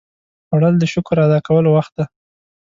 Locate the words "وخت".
1.77-1.93